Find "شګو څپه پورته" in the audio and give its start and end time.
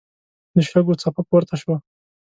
0.69-1.55